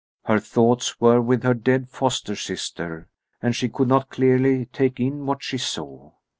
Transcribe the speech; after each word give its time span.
Her 0.25 0.39
thoughts 0.39 0.99
were 0.99 1.21
with 1.21 1.43
her 1.43 1.53
dead 1.53 1.87
foster 1.87 2.35
sister, 2.35 3.07
and 3.39 3.55
she 3.55 3.69
could 3.69 3.87
not 3.87 4.09
clearly 4.09 4.65
take 4.65 4.99
in 4.99 5.27
what 5.27 5.43
she 5.43 5.59
saw. 5.59 6.13